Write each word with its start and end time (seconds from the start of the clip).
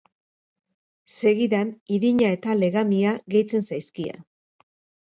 Segidan 1.17 1.75
irina 1.99 2.33
eta 2.39 2.57
legamia 2.63 3.13
gehitzen 3.37 3.71
zaizkie. 3.71 4.21